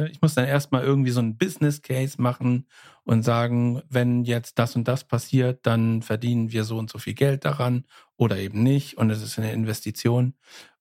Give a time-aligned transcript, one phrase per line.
[0.00, 0.08] Ne?
[0.10, 2.66] Ich muss dann erstmal irgendwie so einen Business Case machen
[3.04, 7.14] und sagen, wenn jetzt das und das passiert, dann verdienen wir so und so viel
[7.14, 7.84] Geld daran
[8.16, 8.96] oder eben nicht.
[8.96, 10.34] Und es ist eine Investition.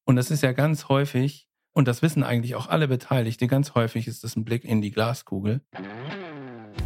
[0.06, 4.08] Und das ist ja ganz häufig, und das wissen eigentlich auch alle Beteiligten, ganz häufig
[4.08, 5.62] ist das ein Blick in die Glaskugel.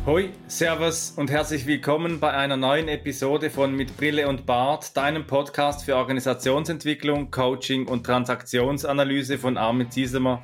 [0.05, 5.25] Hoi, Servus und herzlich willkommen bei einer neuen Episode von Mit Brille und Bart, deinem
[5.25, 10.43] Podcast für Organisationsentwicklung, Coaching und Transaktionsanalyse von Armin Ziesemer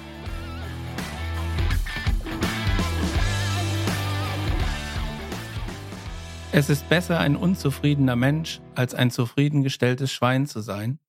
[6.53, 10.99] Es ist besser, ein unzufriedener Mensch als ein zufriedengestelltes Schwein zu sein.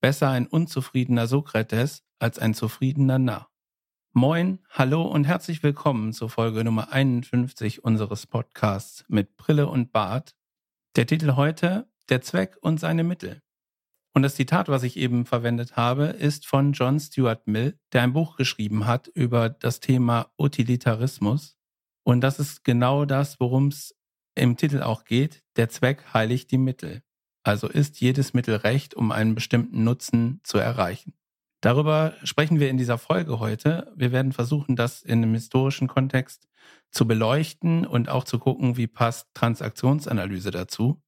[0.00, 3.50] Besser ein unzufriedener Sokrates als ein zufriedener Narr.
[4.14, 10.34] Moin, hallo und herzlich willkommen zur Folge Nummer 51 unseres Podcasts mit Brille und Bart.
[10.96, 13.42] Der Titel heute der Zweck und seine Mittel.
[14.14, 18.14] Und das Zitat, was ich eben verwendet habe, ist von John Stuart Mill, der ein
[18.14, 21.58] Buch geschrieben hat über das Thema Utilitarismus.
[22.02, 23.95] Und das ist genau das, worum es
[24.36, 25.42] im Titel auch geht.
[25.56, 27.02] Der Zweck heiligt die Mittel.
[27.42, 31.14] Also ist jedes Mittel recht, um einen bestimmten Nutzen zu erreichen.
[31.60, 33.92] Darüber sprechen wir in dieser Folge heute.
[33.96, 36.48] Wir werden versuchen, das in einem historischen Kontext
[36.90, 41.02] zu beleuchten und auch zu gucken, wie passt Transaktionsanalyse dazu.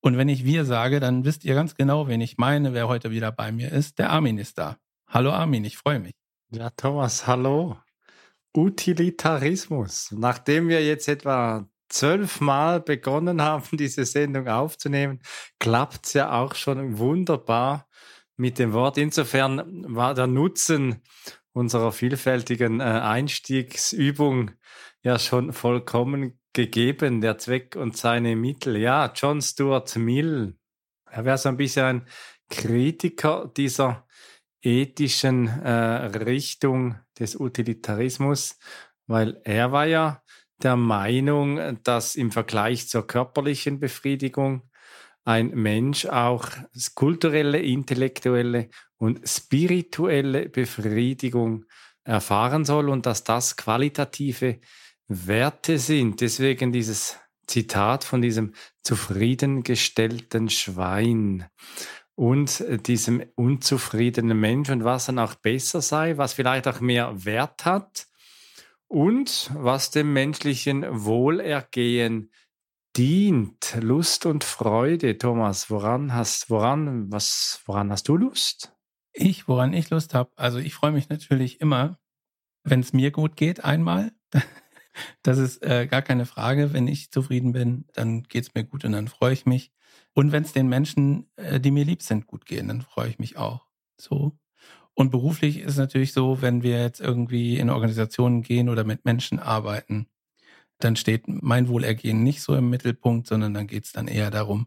[0.00, 3.10] Und wenn ich wir sage, dann wisst ihr ganz genau, wen ich meine, wer heute
[3.10, 3.98] wieder bei mir ist.
[3.98, 4.76] Der Armin ist da.
[5.08, 6.14] Hallo Armin, ich freue mich.
[6.50, 7.76] Ja, Thomas, hallo.
[8.56, 10.12] Utilitarismus.
[10.12, 15.20] Nachdem wir jetzt etwa zwölfmal begonnen haben, diese Sendung aufzunehmen,
[15.58, 17.88] klappt es ja auch schon wunderbar
[18.36, 18.98] mit dem Wort.
[18.98, 21.02] Insofern war der Nutzen
[21.52, 24.52] unserer vielfältigen äh, Einstiegsübung
[25.02, 28.76] ja schon vollkommen gegeben, der Zweck und seine Mittel.
[28.76, 30.56] Ja, John Stuart Mill,
[31.10, 32.06] er wäre so ein bisschen ein
[32.50, 34.06] Kritiker dieser
[34.62, 35.70] ethischen äh,
[36.24, 38.58] Richtung des Utilitarismus,
[39.06, 40.22] weil er war ja
[40.62, 44.62] der Meinung, dass im Vergleich zur körperlichen Befriedigung
[45.24, 46.48] ein Mensch auch
[46.94, 51.64] kulturelle, intellektuelle und spirituelle Befriedigung
[52.04, 54.60] erfahren soll und dass das qualitative
[55.06, 56.20] Werte sind.
[56.20, 61.46] Deswegen dieses Zitat von diesem zufriedengestellten Schwein
[62.14, 67.64] und diesem unzufriedenen Mensch und was dann auch besser sei, was vielleicht auch mehr Wert
[67.64, 68.08] hat
[68.88, 72.32] und was dem menschlichen Wohlergehen
[72.96, 73.76] dient.
[73.80, 75.70] Lust und Freude, Thomas.
[75.70, 78.74] Woran hast, woran, was, woran hast du Lust?
[79.12, 80.32] Ich, woran ich Lust habe.
[80.36, 81.98] Also ich freue mich natürlich immer,
[82.64, 84.12] wenn es mir gut geht, einmal.
[85.22, 86.72] Das ist äh, gar keine Frage.
[86.72, 89.70] Wenn ich zufrieden bin, dann geht es mir gut und dann freue ich mich.
[90.12, 93.20] Und wenn es den Menschen, äh, die mir lieb sind, gut gehen, dann freue ich
[93.20, 93.64] mich auch.
[93.96, 94.36] So.
[94.98, 99.04] Und beruflich ist es natürlich so, wenn wir jetzt irgendwie in Organisationen gehen oder mit
[99.04, 100.08] Menschen arbeiten,
[100.80, 104.66] dann steht mein Wohlergehen nicht so im Mittelpunkt, sondern dann geht es dann eher darum,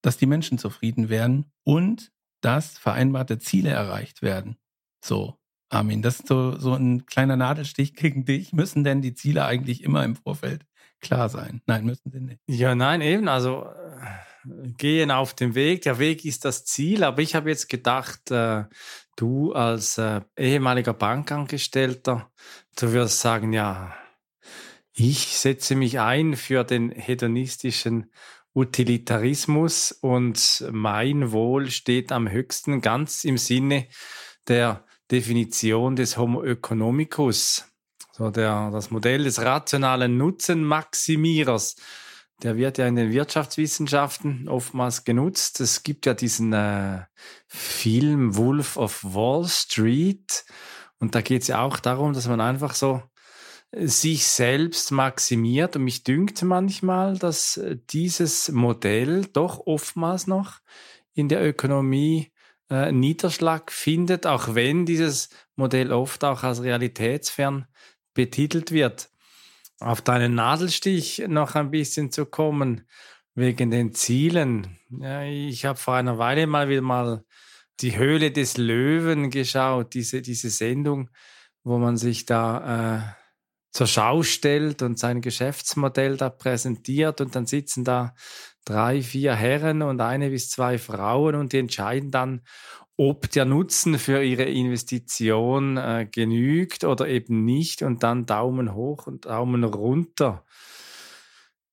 [0.00, 4.56] dass die Menschen zufrieden werden und dass vereinbarte Ziele erreicht werden.
[5.04, 5.36] So.
[5.68, 8.54] Armin, das ist so, so ein kleiner Nadelstich gegen dich.
[8.54, 10.64] Müssen denn die Ziele eigentlich immer im Vorfeld
[11.00, 11.60] klar sein?
[11.66, 12.40] Nein, müssen sie nicht.
[12.46, 13.28] Ja, nein, eben.
[13.28, 15.82] Also äh, gehen auf dem Weg.
[15.82, 17.04] Der Weg ist das Ziel.
[17.04, 18.64] Aber ich habe jetzt gedacht, äh,
[19.18, 22.30] du als äh, ehemaliger Bankangestellter,
[22.78, 23.94] du wirst sagen, ja,
[24.92, 28.12] ich setze mich ein für den hedonistischen
[28.54, 33.88] Utilitarismus und mein Wohl steht am höchsten, ganz im Sinne
[34.48, 37.66] der Definition des Homo economicus,
[38.12, 41.76] so der, das Modell des rationalen Nutzenmaximierers.
[42.42, 45.60] Der wird ja in den Wirtschaftswissenschaften oftmals genutzt.
[45.60, 47.02] Es gibt ja diesen äh,
[47.48, 50.44] Film Wolf of Wall Street
[51.00, 53.02] und da geht es ja auch darum, dass man einfach so
[53.72, 55.76] sich selbst maximiert.
[55.76, 57.60] Und mich dünkt manchmal, dass
[57.90, 60.60] dieses Modell doch oftmals noch
[61.14, 62.32] in der Ökonomie
[62.70, 67.66] äh, Niederschlag findet, auch wenn dieses Modell oft auch als realitätsfern
[68.14, 69.10] betitelt wird.
[69.80, 72.86] Auf deinen Nadelstich noch ein bisschen zu kommen,
[73.34, 74.76] wegen den Zielen.
[74.90, 77.24] Ja, ich habe vor einer Weile mal wieder mal
[77.80, 81.10] die Höhle des Löwen geschaut, diese, diese Sendung,
[81.62, 83.18] wo man sich da äh,
[83.70, 88.14] zur Schau stellt und sein Geschäftsmodell da präsentiert und dann sitzen da
[88.68, 92.42] drei, vier Herren und eine bis zwei Frauen und die entscheiden dann,
[92.96, 99.06] ob der Nutzen für ihre Investition äh, genügt oder eben nicht und dann Daumen hoch
[99.06, 100.44] und Daumen runter.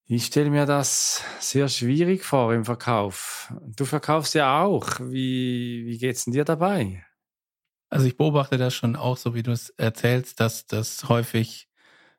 [0.07, 3.51] Ich stelle mir das sehr schwierig vor im Verkauf.
[3.75, 5.00] Du verkaufst ja auch.
[5.00, 7.03] Wie, wie geht's denn dir dabei?
[7.89, 11.69] Also ich beobachte das schon auch, so wie du es erzählst, dass das häufig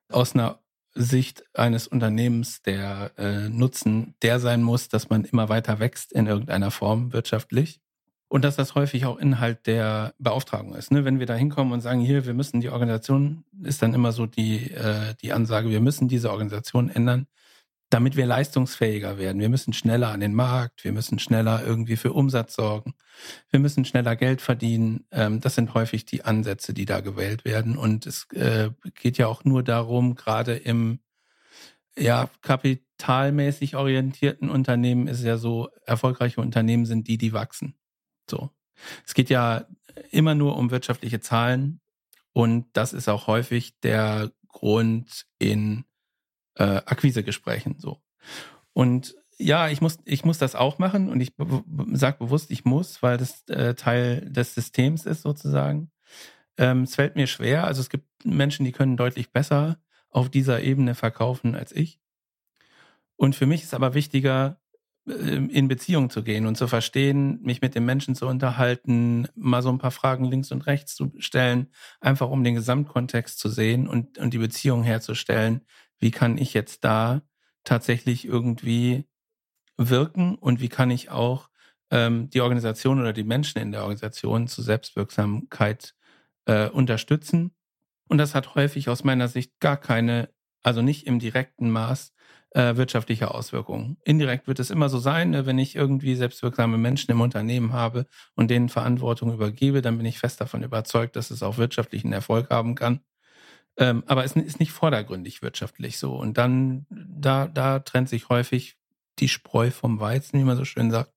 [0.08, 0.60] aus einer
[0.96, 6.26] Sicht eines Unternehmens der äh, Nutzen der sein muss, dass man immer weiter wächst in
[6.26, 7.80] irgendeiner Form wirtschaftlich.
[8.28, 10.90] Und dass das häufig auch Inhalt der Beauftragung ist.
[10.90, 11.04] Ne?
[11.04, 14.26] Wenn wir da hinkommen und sagen, hier, wir müssen die Organisation, ist dann immer so
[14.26, 17.28] die, äh, die Ansage, wir müssen diese Organisation ändern,
[17.90, 19.40] damit wir leistungsfähiger werden.
[19.40, 22.94] Wir müssen schneller an den Markt, wir müssen schneller irgendwie für Umsatz sorgen,
[23.50, 25.06] wir müssen schneller Geld verdienen.
[25.12, 27.76] Ähm, das sind häufig die Ansätze, die da gewählt werden.
[27.76, 31.00] Und es äh, geht ja auch nur darum, gerade im
[31.98, 37.74] ja, kapitalmäßig orientierten Unternehmen ist ja so, erfolgreiche Unternehmen sind die, die wachsen.
[38.28, 38.50] So.
[39.06, 39.66] Es geht ja
[40.10, 41.80] immer nur um wirtschaftliche Zahlen
[42.32, 45.84] und das ist auch häufig der Grund in
[46.56, 48.00] äh, Akquisegesprächen so.
[48.72, 51.32] Und ja, ich muss, ich muss das auch machen und ich
[51.92, 55.90] sage bewusst, ich muss, weil das äh, Teil des Systems ist sozusagen.
[56.56, 57.64] Ähm, es fällt mir schwer.
[57.64, 59.78] Also es gibt Menschen, die können deutlich besser
[60.10, 62.00] auf dieser Ebene verkaufen als ich.
[63.16, 64.58] Und für mich ist aber wichtiger,
[65.08, 69.62] ähm, in Beziehung zu gehen und zu verstehen, mich mit den Menschen zu unterhalten, mal
[69.62, 71.68] so ein paar Fragen links und rechts zu stellen,
[72.00, 75.60] einfach um den Gesamtkontext zu sehen und, und die Beziehung herzustellen,
[75.98, 77.22] wie kann ich jetzt da
[77.64, 79.06] tatsächlich irgendwie
[79.76, 81.50] wirken und wie kann ich auch
[81.90, 85.94] ähm, die Organisation oder die Menschen in der Organisation zur Selbstwirksamkeit
[86.46, 87.52] äh, unterstützen.
[88.08, 90.30] Und das hat häufig aus meiner Sicht gar keine,
[90.62, 92.12] also nicht im direkten Maß
[92.50, 93.98] äh, wirtschaftliche Auswirkungen.
[94.04, 98.06] Indirekt wird es immer so sein, ne, wenn ich irgendwie selbstwirksame Menschen im Unternehmen habe
[98.34, 102.50] und denen Verantwortung übergebe, dann bin ich fest davon überzeugt, dass es auch wirtschaftlichen Erfolg
[102.50, 103.00] haben kann.
[103.78, 106.14] Ähm, aber es ist nicht vordergründig wirtschaftlich so.
[106.14, 108.78] Und dann, da, da trennt sich häufig
[109.18, 111.12] die Spreu vom Weizen, wie man so schön sagt,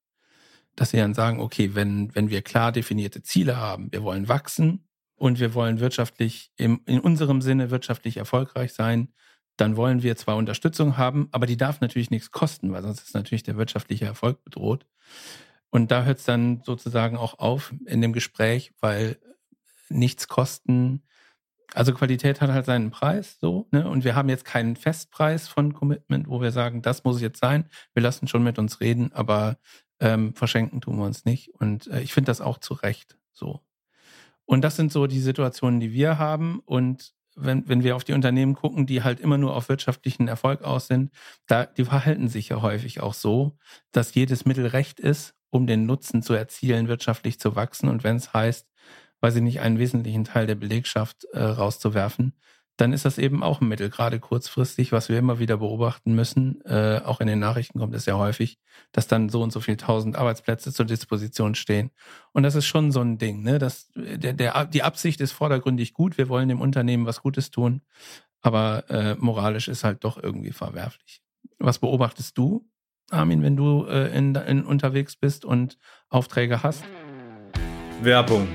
[0.75, 4.87] dass sie dann sagen, okay, wenn, wenn wir klar definierte Ziele haben, wir wollen wachsen
[5.15, 9.13] und wir wollen wirtschaftlich, im, in unserem Sinne wirtschaftlich erfolgreich sein,
[9.57, 13.13] dann wollen wir zwar Unterstützung haben, aber die darf natürlich nichts kosten, weil sonst ist
[13.13, 14.85] natürlich der wirtschaftliche Erfolg bedroht.
[15.69, 19.17] Und da hört es dann sozusagen auch auf in dem Gespräch, weil
[19.89, 21.03] nichts kosten
[21.73, 23.87] also Qualität hat halt seinen Preis, so, ne?
[23.87, 27.69] Und wir haben jetzt keinen Festpreis von Commitment, wo wir sagen, das muss jetzt sein.
[27.93, 29.57] Wir lassen schon mit uns reden, aber
[29.99, 31.49] ähm, verschenken tun wir uns nicht.
[31.55, 33.61] Und äh, ich finde das auch zu Recht so.
[34.45, 36.59] Und das sind so die Situationen, die wir haben.
[36.65, 40.63] Und wenn, wenn wir auf die Unternehmen gucken, die halt immer nur auf wirtschaftlichen Erfolg
[40.63, 41.11] aus sind,
[41.47, 43.57] da, die verhalten sich ja häufig auch so,
[43.91, 47.89] dass jedes Mittel recht ist, um den Nutzen zu erzielen, wirtschaftlich zu wachsen.
[47.89, 48.67] Und wenn es heißt,
[49.21, 52.33] weiß ich nicht, einen wesentlichen Teil der Belegschaft äh, rauszuwerfen,
[52.79, 56.61] dann ist das eben auch ein Mittel, gerade kurzfristig, was wir immer wieder beobachten müssen.
[56.65, 58.57] Äh, auch in den Nachrichten kommt es ja häufig,
[58.93, 61.91] dass dann so und so viele tausend Arbeitsplätze zur Disposition stehen.
[62.31, 63.59] Und das ist schon so ein Ding, ne?
[63.59, 67.81] Das, der, der, die Absicht ist vordergründig gut, wir wollen dem Unternehmen was Gutes tun,
[68.41, 71.21] aber äh, moralisch ist halt doch irgendwie verwerflich.
[71.57, 72.65] Was beobachtest du,
[73.11, 75.77] Armin, wenn du äh, in, in unterwegs bist und
[76.07, 76.85] Aufträge hast?
[78.01, 78.47] Werbung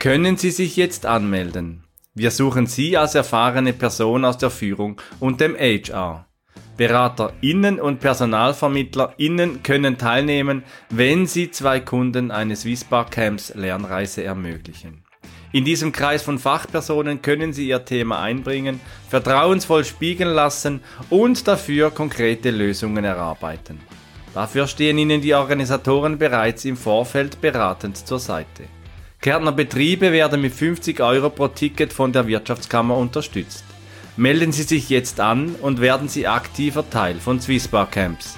[0.00, 1.84] können Sie sich jetzt anmelden.
[2.14, 6.25] Wir suchen Sie als erfahrene Person aus der Führung und dem HR.
[6.76, 15.02] BeraterInnen und PersonalvermittlerInnen können teilnehmen, wenn sie zwei Kunden eines Swissbar Camps Lernreise ermöglichen.
[15.52, 21.90] In diesem Kreis von Fachpersonen können Sie Ihr Thema einbringen, vertrauensvoll spiegeln lassen und dafür
[21.90, 23.80] konkrete Lösungen erarbeiten.
[24.34, 28.64] Dafür stehen Ihnen die Organisatoren bereits im Vorfeld beratend zur Seite.
[29.20, 33.64] Kärntner Betriebe werden mit 50 Euro pro Ticket von der Wirtschaftskammer unterstützt.
[34.18, 38.34] Melden Sie sich jetzt an und werden Sie aktiver Teil von Swissbar Camps.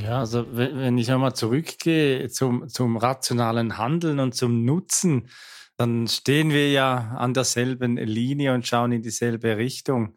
[0.00, 5.28] Ja, also wenn ich einmal zurückgehe zum, zum rationalen Handeln und zum Nutzen,
[5.76, 10.16] dann stehen wir ja an derselben Linie und schauen in dieselbe Richtung.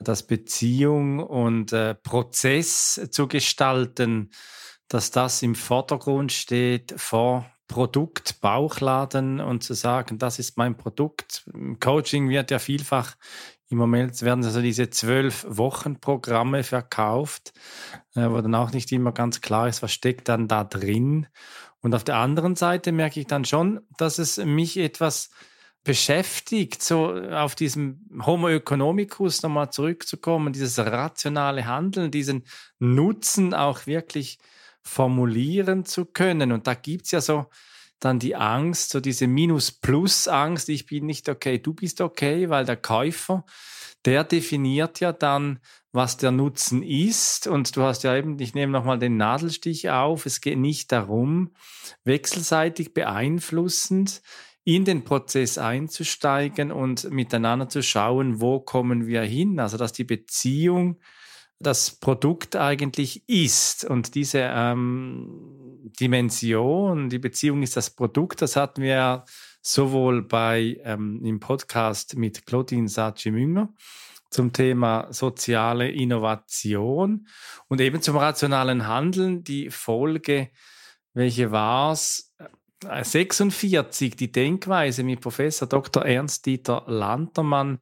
[0.00, 4.30] Dass Beziehung und äh, Prozess zu gestalten,
[4.88, 11.44] dass das im Vordergrund steht vor Produkt, Bauchladen und zu sagen, das ist mein Produkt.
[11.52, 13.16] Im Coaching wird ja vielfach
[13.72, 17.54] im Moment werden also diese zwölf Wochen Programme verkauft,
[18.14, 21.26] äh, wo dann auch nicht immer ganz klar ist, was steckt dann da drin.
[21.80, 25.30] Und auf der anderen Seite merke ich dann schon, dass es mich etwas
[25.84, 32.44] beschäftigt, so auf diesem Homo economicus nochmal zurückzukommen, dieses rationale Handeln, diesen
[32.78, 34.38] Nutzen auch wirklich
[34.82, 36.52] formulieren zu können.
[36.52, 37.46] Und da gibt es ja so
[38.00, 42.76] dann die Angst, so diese Minus-Plus-Angst, ich bin nicht okay, du bist okay, weil der
[42.76, 43.44] Käufer,
[44.04, 45.60] der definiert ja dann,
[45.92, 47.46] was der Nutzen ist.
[47.46, 51.52] Und du hast ja eben, ich nehme nochmal den Nadelstich auf, es geht nicht darum,
[52.04, 54.22] wechselseitig beeinflussend
[54.64, 59.58] in den Prozess einzusteigen und miteinander zu schauen, wo kommen wir hin.
[59.60, 60.98] Also dass die Beziehung
[61.62, 63.84] das Produkt eigentlich ist.
[63.84, 69.24] Und diese ähm, Dimension, die Beziehung ist das Produkt, das hatten wir
[69.60, 73.72] sowohl bei ähm, im Podcast mit Claudine Sachi-Münger
[74.30, 77.28] zum Thema soziale Innovation
[77.68, 79.44] und eben zum rationalen Handeln.
[79.44, 80.50] Die Folge,
[81.14, 82.34] welche war es?
[82.82, 86.04] 46, die Denkweise mit Professor Dr.
[86.04, 87.78] Ernst-Dieter Lantermann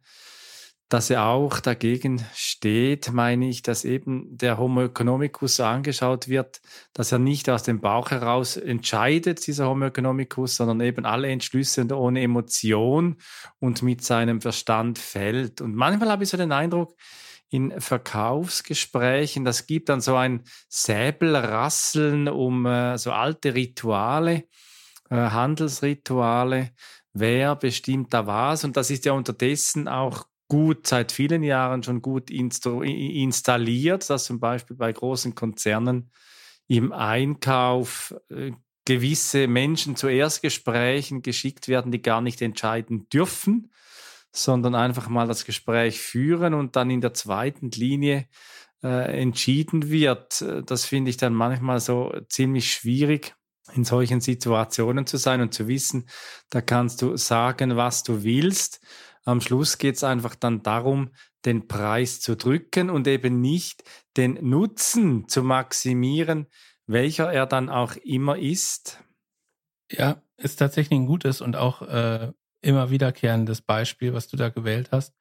[0.91, 6.61] dass er auch dagegen steht, meine ich, dass eben der Homo economicus so angeschaut wird,
[6.93, 11.87] dass er nicht aus dem Bauch heraus entscheidet, dieser Homo economicus, sondern eben alle Entschlüsse
[11.97, 13.19] ohne Emotion
[13.61, 15.61] und mit seinem Verstand fällt.
[15.61, 16.97] Und manchmal habe ich so den Eindruck,
[17.53, 24.45] in Verkaufsgesprächen, das gibt dann so ein Säbelrasseln um äh, so alte Rituale,
[25.11, 26.71] äh, Handelsrituale,
[27.13, 28.63] wer bestimmt da was.
[28.63, 34.41] Und das ist ja unterdessen auch gut, seit vielen Jahren schon gut installiert, dass zum
[34.41, 36.11] Beispiel bei großen Konzernen
[36.67, 38.53] im Einkauf äh,
[38.85, 43.73] gewisse Menschen zu Erstgesprächen geschickt werden, die gar nicht entscheiden dürfen,
[44.33, 48.27] sondern einfach mal das Gespräch führen und dann in der zweiten Linie
[48.83, 50.45] äh, entschieden wird.
[50.67, 53.35] Das finde ich dann manchmal so ziemlich schwierig
[53.75, 56.09] in solchen Situationen zu sein und zu wissen,
[56.49, 58.81] da kannst du sagen, was du willst
[59.25, 61.11] am Schluss geht es einfach dann darum,
[61.45, 63.85] den Preis zu drücken und eben nicht
[64.17, 66.47] den Nutzen zu maximieren,
[66.87, 69.03] welcher er dann auch immer ist.
[69.91, 74.91] Ja, ist tatsächlich ein gutes und auch äh, immer wiederkehrendes Beispiel, was du da gewählt
[74.93, 75.15] hast.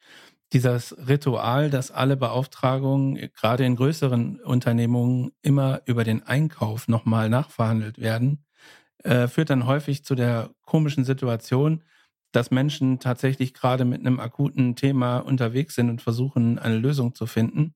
[0.54, 8.00] Dieses Ritual, dass alle Beauftragungen, gerade in größeren Unternehmungen, immer über den Einkauf nochmal nachverhandelt
[8.00, 8.46] werden,
[9.04, 11.84] äh, führt dann häufig zu der komischen Situation,
[12.32, 17.26] dass Menschen tatsächlich gerade mit einem akuten Thema unterwegs sind und versuchen, eine Lösung zu
[17.26, 17.74] finden.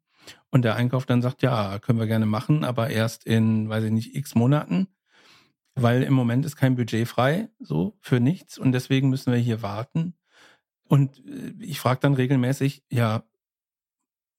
[0.51, 3.91] Und der Einkauf dann sagt, ja, können wir gerne machen, aber erst in, weiß ich
[3.91, 4.87] nicht, x Monaten,
[5.75, 8.57] weil im Moment ist kein Budget frei, so für nichts.
[8.57, 10.13] Und deswegen müssen wir hier warten.
[10.87, 13.23] Und äh, ich frage dann regelmäßig, ja,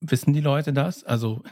[0.01, 1.05] wissen die Leute das?
[1.05, 1.43] Also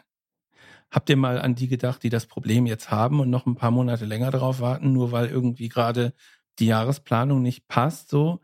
[0.90, 3.70] habt ihr mal an die gedacht, die das Problem jetzt haben und noch ein paar
[3.70, 6.12] Monate länger darauf warten, nur weil irgendwie gerade
[6.58, 8.40] die Jahresplanung nicht passt so.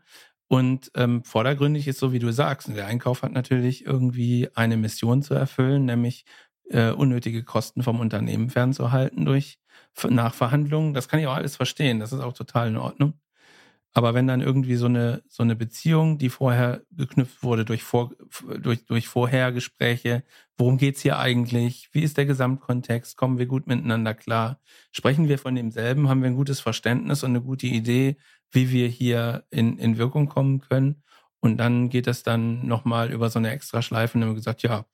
[0.47, 5.21] Und ähm, vordergründig ist so, wie du sagst, der Einkauf hat natürlich irgendwie eine Mission
[5.21, 6.25] zu erfüllen, nämlich
[6.69, 9.59] äh, unnötige Kosten vom Unternehmen fernzuhalten durch
[10.07, 10.93] Nachverhandlungen.
[10.93, 11.99] Das kann ich auch alles verstehen.
[11.99, 13.13] Das ist auch total in Ordnung.
[13.93, 18.13] Aber wenn dann irgendwie so eine, so eine Beziehung, die vorher geknüpft wurde durch, Vor,
[18.59, 20.23] durch, durch Vorhergespräche,
[20.57, 21.89] worum geht's hier eigentlich?
[21.91, 23.17] Wie ist der Gesamtkontext?
[23.17, 24.59] Kommen wir gut miteinander klar?
[24.91, 26.07] Sprechen wir von demselben?
[26.07, 28.17] Haben wir ein gutes Verständnis und eine gute Idee,
[28.51, 31.03] wie wir hier in, in Wirkung kommen können?
[31.39, 34.61] Und dann geht es dann nochmal über so eine Extraschleife und dann haben wir gesagt,
[34.61, 34.85] ja,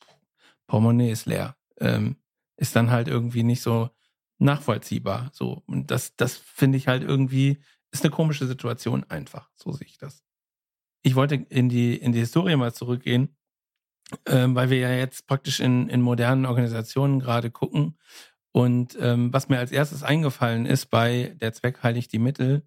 [0.68, 1.56] Portemonnaie ist leer.
[1.80, 2.16] Ähm,
[2.58, 3.90] ist dann halt irgendwie nicht so
[4.38, 5.30] nachvollziehbar.
[5.34, 5.64] So.
[5.68, 7.62] Und das, das finde ich halt irgendwie
[7.96, 9.50] ist eine komische Situation einfach.
[9.56, 10.24] So sehe ich das.
[11.02, 13.36] Ich wollte in die, in die Historie mal zurückgehen,
[14.26, 17.98] ähm, weil wir ja jetzt praktisch in, in modernen Organisationen gerade gucken.
[18.52, 22.64] Und ähm, was mir als erstes eingefallen ist bei der Zweck heiligt die Mittel,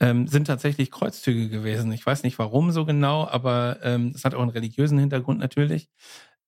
[0.00, 1.92] ähm, sind tatsächlich Kreuzzüge gewesen.
[1.92, 5.88] Ich weiß nicht warum so genau, aber ähm, das hat auch einen religiösen Hintergrund natürlich.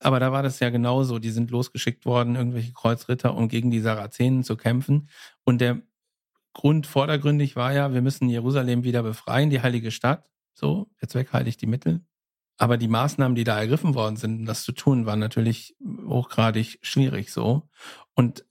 [0.01, 1.19] Aber da war das ja genauso.
[1.19, 5.09] Die sind losgeschickt worden, irgendwelche Kreuzritter, um gegen die Sarazenen zu kämpfen.
[5.45, 5.83] Und der
[6.55, 10.29] Grund vordergründig war ja, wir müssen Jerusalem wieder befreien, die heilige Stadt.
[10.55, 12.05] So, der Zweck heiligt die Mittel.
[12.59, 15.75] Aber die Maßnahmen, die da ergriffen worden sind, um das zu tun, waren natürlich
[16.07, 17.69] hochgradig schwierig so.
[18.15, 18.45] Und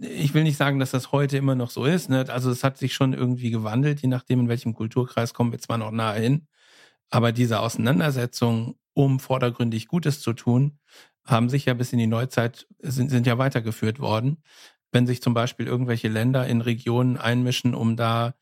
[0.00, 2.10] ich will nicht sagen, dass das heute immer noch so ist.
[2.10, 2.26] Ne?
[2.28, 5.78] Also es hat sich schon irgendwie gewandelt, je nachdem, in welchem Kulturkreis kommen wir zwar
[5.78, 6.46] noch nahe hin.
[7.10, 10.78] Aber diese Auseinandersetzungen, um vordergründig Gutes zu tun,
[11.24, 14.42] haben sich ja bis in die Neuzeit, sind, sind ja weitergeführt worden.
[14.94, 18.34] Wenn sich zum Beispiel irgendwelche Länder in Regionen einmischen, um da,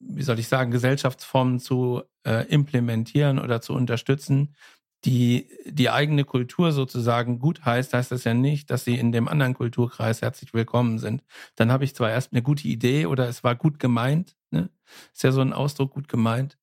[0.00, 4.56] wie soll ich sagen, Gesellschaftsformen zu äh, implementieren oder zu unterstützen,
[5.04, 9.28] die die eigene Kultur sozusagen gut heißt, heißt das ja nicht, dass sie in dem
[9.28, 11.22] anderen Kulturkreis herzlich willkommen sind.
[11.54, 14.68] Dann habe ich zwar erst eine gute Idee oder es war gut gemeint, ne?
[15.14, 16.58] ist ja so ein Ausdruck gut gemeint,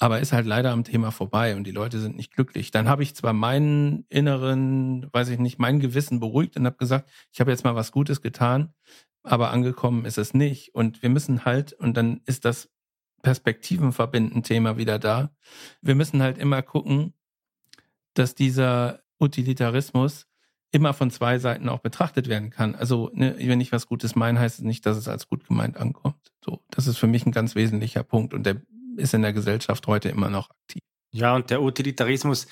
[0.00, 2.70] aber ist halt leider am Thema vorbei und die Leute sind nicht glücklich.
[2.70, 7.10] Dann habe ich zwar meinen inneren, weiß ich nicht, mein Gewissen beruhigt und habe gesagt,
[7.32, 8.72] ich habe jetzt mal was Gutes getan,
[9.22, 10.74] aber angekommen ist es nicht.
[10.74, 12.70] Und wir müssen halt, und dann ist das
[13.22, 15.30] Perspektivenverbinden Thema wieder da.
[15.82, 17.12] Wir müssen halt immer gucken,
[18.14, 20.26] dass dieser Utilitarismus
[20.70, 22.74] immer von zwei Seiten auch betrachtet werden kann.
[22.74, 25.76] Also, ne, wenn ich was Gutes meine, heißt es nicht, dass es als gut gemeint
[25.76, 26.32] ankommt.
[26.42, 28.62] So, das ist für mich ein ganz wesentlicher Punkt und der
[29.00, 30.82] ist in der Gesellschaft heute immer noch aktiv.
[31.12, 32.46] Ja, und der Utilitarismus,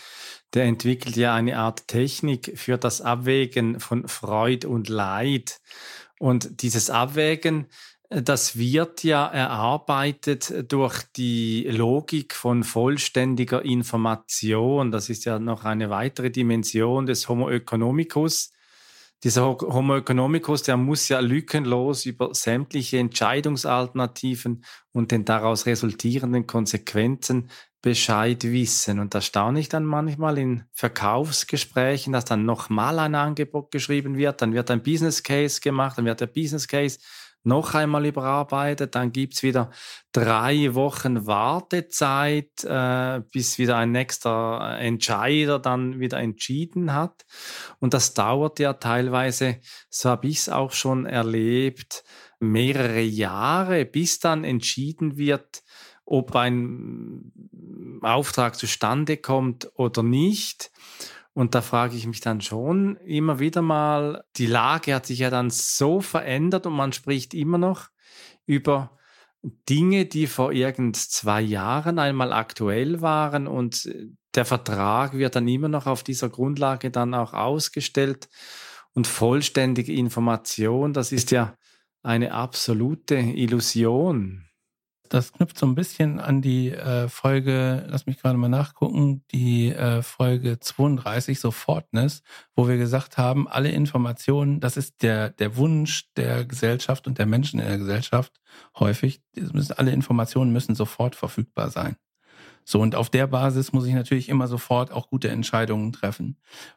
[0.55, 5.61] der entwickelt ja eine Art Technik für das Abwägen von Freud und Leid.
[6.19, 7.69] Und dieses Abwägen,
[8.11, 14.90] das wird ja erarbeitet durch die Logik von vollständiger Information.
[14.90, 18.50] Das ist ja noch eine weitere Dimension des Homo economicus.
[19.25, 27.51] Dieser Homo economicus, der muss ja lückenlos über sämtliche Entscheidungsalternativen und den daraus resultierenden Konsequenzen
[27.83, 28.99] Bescheid wissen.
[28.99, 34.43] Und da staune ich dann manchmal in Verkaufsgesprächen, dass dann nochmal ein Angebot geschrieben wird,
[34.43, 36.99] dann wird ein Business Case gemacht, dann wird der Business Case
[37.42, 38.95] noch einmal überarbeitet.
[38.95, 39.71] Dann gibt's wieder
[40.12, 47.25] drei Wochen Wartezeit, äh, bis wieder ein nächster Entscheider dann wieder entschieden hat.
[47.78, 49.59] Und das dauert ja teilweise,
[49.90, 52.04] so habe ich es auch schon erlebt,
[52.40, 55.62] mehrere Jahre, bis dann entschieden wird,
[56.04, 57.33] ob ein
[58.02, 60.71] Auftrag zustande kommt oder nicht.
[61.38, 65.31] Und da frage ich mich dann schon immer wieder mal, die Lage hat sich ja
[65.31, 67.90] dann so verändert und man spricht immer noch
[68.44, 68.98] über
[69.68, 73.88] Dinge, die vor irgend zwei Jahren einmal aktuell waren und
[74.35, 78.29] der Vertrag wird dann immer noch auf dieser Grundlage dann auch ausgestellt
[78.94, 81.55] und vollständige Information, das ist ja
[82.03, 84.48] eine absolute Illusion
[85.09, 89.71] das knüpft so ein bisschen an die äh, Folge, lass mich gerade mal nachgucken, die
[89.71, 92.23] äh, Folge 32, Sofortness,
[92.55, 97.27] wo wir gesagt haben, alle Informationen, das ist der, der Wunsch der Gesellschaft und der
[97.27, 98.33] Menschen in der Gesellschaft
[98.79, 99.21] häufig,
[99.53, 101.97] müssen, alle Informationen müssen sofort verfügbar sein.
[102.64, 106.37] So, und auf der Basis muss ich natürlich immer sofort auch gute Entscheidungen treffen.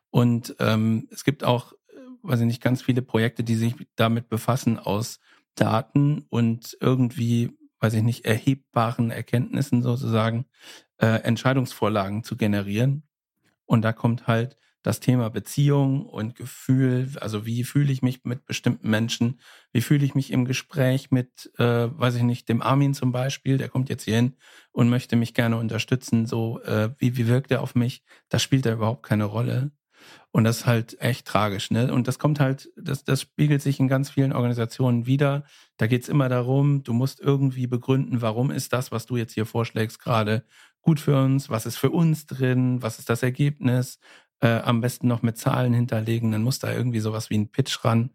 [0.09, 4.29] Und ähm, es gibt auch, äh, weiß ich nicht, ganz viele Projekte, die sich damit
[4.29, 5.19] befassen, aus
[5.55, 10.45] Daten und irgendwie weiß ich nicht, erhebbaren Erkenntnissen sozusagen
[10.97, 13.03] äh, Entscheidungsvorlagen zu generieren.
[13.65, 18.45] Und da kommt halt das Thema Beziehung und Gefühl, also wie fühle ich mich mit
[18.45, 19.39] bestimmten Menschen,
[19.71, 23.57] wie fühle ich mich im Gespräch mit, äh, weiß ich nicht, dem Armin zum Beispiel,
[23.57, 24.37] der kommt jetzt hier hin
[24.71, 28.65] und möchte mich gerne unterstützen, so äh, wie, wie wirkt er auf mich, das spielt
[28.65, 29.71] da überhaupt keine Rolle.
[30.31, 31.71] Und das ist halt echt tragisch.
[31.71, 31.93] Ne?
[31.93, 35.43] Und das kommt halt, das, das spiegelt sich in ganz vielen Organisationen wieder.
[35.77, 39.45] Da geht's immer darum, du musst irgendwie begründen, warum ist das, was du jetzt hier
[39.45, 40.45] vorschlägst, gerade
[40.81, 43.99] gut für uns, was ist für uns drin, was ist das Ergebnis,
[44.39, 46.31] äh, am besten noch mit Zahlen hinterlegen.
[46.31, 48.11] Dann muss da irgendwie sowas wie ein Pitch ran,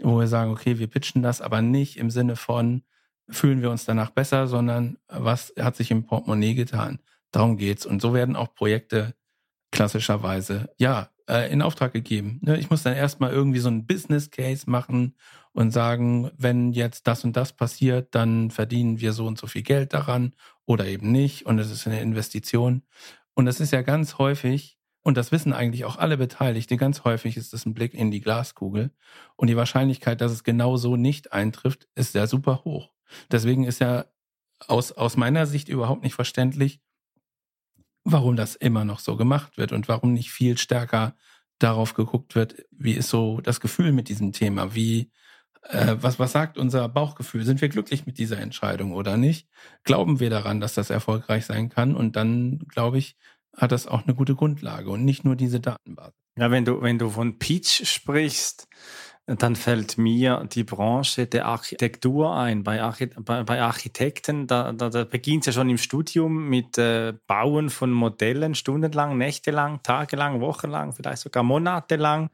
[0.00, 2.82] wo wir sagen, okay, wir pitchen das, aber nicht im Sinne von,
[3.28, 6.98] fühlen wir uns danach besser, sondern was hat sich im Portemonnaie getan.
[7.30, 7.86] Darum geht's.
[7.86, 9.14] Und so werden auch Projekte
[9.72, 12.40] klassischerweise, ja, äh, in Auftrag gegeben.
[12.42, 12.58] Ne?
[12.58, 15.14] Ich muss dann erstmal irgendwie so einen Business Case machen
[15.52, 19.62] und sagen, wenn jetzt das und das passiert, dann verdienen wir so und so viel
[19.62, 20.34] Geld daran
[20.66, 22.82] oder eben nicht und es ist eine Investition.
[23.34, 27.36] Und das ist ja ganz häufig, und das wissen eigentlich auch alle Beteiligten, ganz häufig
[27.36, 28.90] ist das ein Blick in die Glaskugel.
[29.36, 32.90] Und die Wahrscheinlichkeit, dass es genau so nicht eintrifft, ist ja super hoch.
[33.30, 34.06] Deswegen ist ja
[34.66, 36.80] aus, aus meiner Sicht überhaupt nicht verständlich,
[38.04, 41.14] warum das immer noch so gemacht wird und warum nicht viel stärker
[41.58, 45.10] darauf geguckt wird, wie ist so das Gefühl mit diesem Thema, wie
[45.62, 49.48] äh, was was sagt unser Bauchgefühl, sind wir glücklich mit dieser Entscheidung oder nicht?
[49.84, 53.16] Glauben wir daran, dass das erfolgreich sein kann und dann glaube ich,
[53.56, 56.14] hat das auch eine gute Grundlage und nicht nur diese Datenbasis.
[56.36, 58.66] Ja, wenn du wenn du von Pitch sprichst,
[59.26, 62.62] dann fällt mir die Branche der Architektur ein.
[62.62, 66.76] Bei, Archi bei, bei Architekten, da, da, da beginnt es ja schon im Studium mit
[66.76, 72.28] äh, Bauen von Modellen, stundenlang, nächtelang, tagelang, wochenlang, vielleicht sogar monatelang.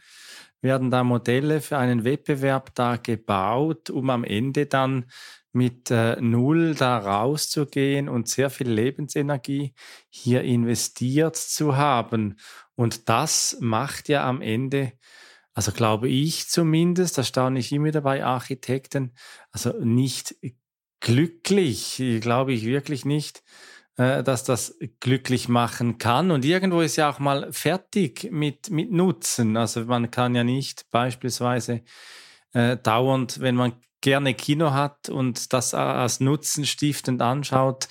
[0.62, 5.06] werden da Modelle für einen Wettbewerb da gebaut, um am Ende dann
[5.52, 9.74] mit äh, Null da rauszugehen und sehr viel Lebensenergie
[10.08, 12.36] hier investiert zu haben.
[12.74, 14.92] Und das macht ja am Ende,
[15.60, 19.12] also glaube ich zumindest, da staune ich immer wieder bei Architekten,
[19.52, 20.34] also nicht
[21.00, 23.42] glücklich, glaube ich wirklich nicht,
[23.98, 26.30] äh, dass das glücklich machen kann.
[26.30, 29.58] Und irgendwo ist ja auch mal fertig mit, mit Nutzen.
[29.58, 31.82] Also man kann ja nicht beispielsweise
[32.54, 37.86] äh, dauernd, wenn man gerne Kino hat und das als nutzenstiftend anschaut,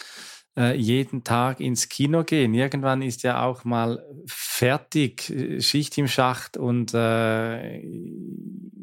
[0.60, 2.54] äh, jeden Tag ins Kino gehen.
[2.54, 7.82] Irgendwann ist ja auch mal fertig, äh, Schicht im Schacht und äh,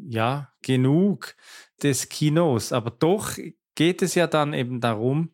[0.09, 1.35] ja, genug
[1.83, 2.73] des Kinos.
[2.73, 3.37] Aber doch
[3.75, 5.29] geht es ja dann eben darum,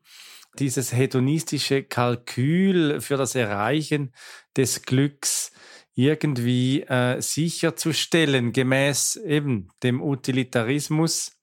[0.59, 4.13] dieses hedonistische Kalkül für das Erreichen
[4.55, 5.51] des Glücks
[5.95, 11.39] irgendwie äh, sicherzustellen, gemäß eben dem Utilitarismus,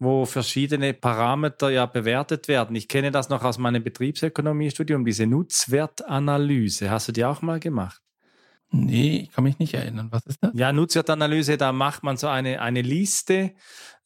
[0.00, 2.74] wo verschiedene Parameter ja bewertet werden.
[2.74, 6.90] Ich kenne das noch aus meinem Betriebsökonomiestudium, diese Nutzwertanalyse.
[6.90, 8.00] Hast du die auch mal gemacht?
[8.72, 10.08] Nee, ich kann mich nicht erinnern.
[10.10, 10.52] Was ist das?
[10.54, 13.52] Ja, Nutzwertanalyse, da macht man so eine, eine Liste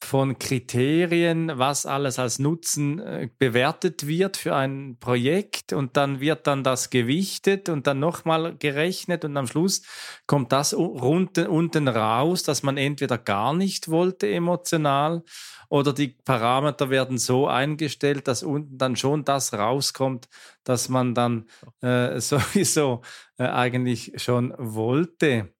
[0.05, 6.47] von Kriterien, was alles als Nutzen äh, bewertet wird für ein Projekt und dann wird
[6.47, 9.81] dann das gewichtet und dann nochmal gerechnet und am Schluss
[10.27, 15.23] kommt das unten, unten raus, dass man entweder gar nicht wollte emotional
[15.69, 20.27] oder die Parameter werden so eingestellt, dass unten dann schon das rauskommt,
[20.63, 21.49] dass man dann
[21.81, 23.01] äh, sowieso
[23.37, 25.53] äh, eigentlich schon wollte.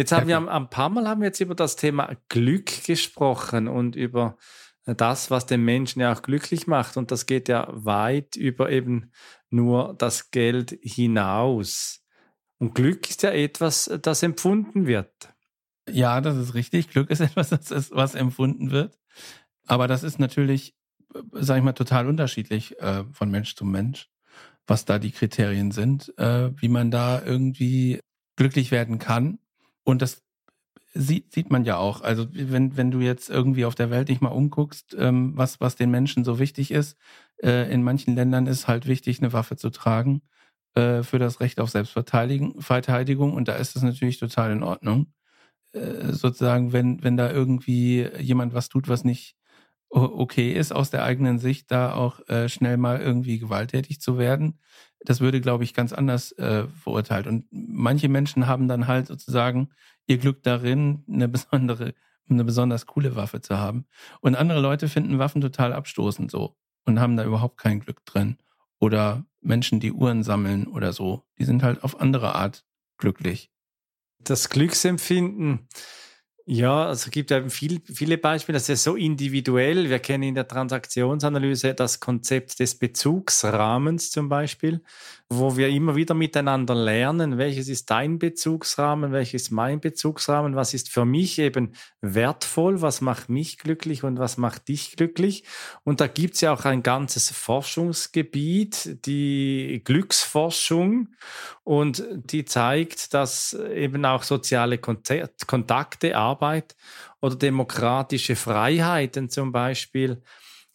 [0.00, 3.68] Jetzt haben wir ein, ein paar Mal haben wir jetzt über das Thema Glück gesprochen
[3.68, 4.38] und über
[4.86, 6.96] das, was den Menschen ja auch glücklich macht.
[6.96, 9.12] Und das geht ja weit über eben
[9.50, 12.02] nur das Geld hinaus.
[12.56, 15.34] Und Glück ist ja etwas, das empfunden wird.
[15.86, 16.88] Ja, das ist richtig.
[16.88, 18.98] Glück ist etwas, das ist, was empfunden wird.
[19.66, 20.74] Aber das ist natürlich,
[21.32, 24.08] sage ich mal, total unterschiedlich äh, von Mensch zu Mensch,
[24.66, 28.00] was da die Kriterien sind, äh, wie man da irgendwie
[28.36, 29.38] glücklich werden kann.
[29.90, 30.22] Und das
[30.94, 32.02] sieht, sieht man ja auch.
[32.02, 35.76] Also wenn, wenn du jetzt irgendwie auf der Welt dich mal umguckst, ähm, was, was
[35.76, 36.96] den Menschen so wichtig ist,
[37.42, 40.22] äh, in manchen Ländern ist halt wichtig, eine Waffe zu tragen
[40.74, 43.34] äh, für das Recht auf Selbstverteidigung.
[43.34, 45.12] Und da ist es natürlich total in Ordnung.
[45.72, 49.36] Äh, sozusagen, wenn, wenn da irgendwie jemand was tut, was nicht
[49.90, 54.60] okay ist, aus der eigenen Sicht da auch äh, schnell mal irgendwie gewalttätig zu werden.
[55.04, 57.26] Das würde, glaube ich, ganz anders äh, verurteilt.
[57.26, 59.70] Und manche Menschen haben dann halt sozusagen
[60.06, 61.94] ihr Glück darin, eine besondere,
[62.28, 63.86] eine besonders coole Waffe zu haben.
[64.20, 68.36] Und andere Leute finden Waffen total abstoßend so und haben da überhaupt kein Glück drin.
[68.78, 72.64] Oder Menschen, die Uhren sammeln oder so, die sind halt auf andere Art
[72.98, 73.50] glücklich.
[74.18, 75.68] Das Glücksempfinden
[76.46, 79.88] ja, also es gibt ja viel, viele Beispiele, das ist so individuell.
[79.88, 84.82] Wir kennen in der Transaktionsanalyse das Konzept des Bezugsrahmens zum Beispiel,
[85.32, 90.90] wo wir immer wieder miteinander lernen, welches ist dein Bezugsrahmen, welches mein Bezugsrahmen, was ist
[90.90, 95.44] für mich eben wertvoll, was macht mich glücklich und was macht dich glücklich.
[95.84, 101.14] Und da gibt es ja auch ein ganzes Forschungsgebiet, die Glücksforschung,
[101.62, 106.74] und die zeigt, dass eben auch soziale Kontakte, Arbeit
[107.20, 110.22] oder demokratische Freiheiten zum Beispiel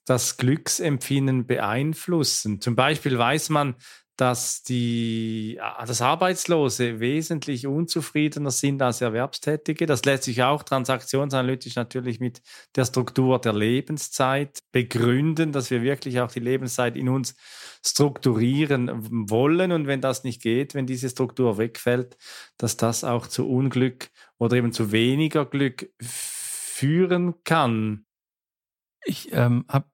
[0.05, 2.61] das Glücksempfinden beeinflussen.
[2.61, 3.75] Zum Beispiel weiß man,
[4.17, 9.85] dass die, das Arbeitslose wesentlich unzufriedener sind als Erwerbstätige.
[9.85, 12.41] Das lässt sich auch transaktionsanalytisch natürlich mit
[12.75, 17.35] der Struktur der Lebenszeit begründen, dass wir wirklich auch die Lebenszeit in uns
[17.85, 19.73] strukturieren wollen.
[19.73, 22.17] Und wenn das nicht geht, wenn diese Struktur wegfällt,
[22.57, 28.05] dass das auch zu Unglück oder eben zu weniger Glück führen kann.
[29.03, 29.87] Ich ähm, habe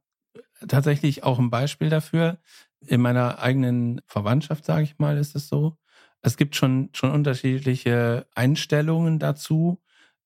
[0.68, 2.40] tatsächlich auch ein Beispiel dafür
[2.86, 5.78] in meiner eigenen Verwandtschaft, sage ich mal, ist es so.
[6.22, 9.82] Es gibt schon, schon unterschiedliche Einstellungen dazu,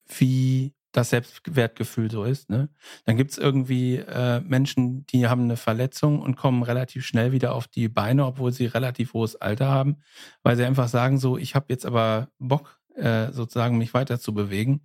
[0.06, 2.48] wie das Selbstwertgefühl so ist.
[2.48, 2.70] Ne?
[3.04, 7.54] Dann gibt es irgendwie äh, Menschen, die haben eine Verletzung und kommen relativ schnell wieder
[7.54, 9.98] auf die Beine, obwohl sie relativ hohes Alter haben,
[10.42, 14.32] weil sie einfach sagen, so, ich habe jetzt aber Bock, äh, sozusagen mich weiter zu
[14.32, 14.82] bewegen.